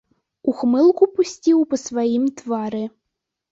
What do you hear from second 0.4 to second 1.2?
Ухмылку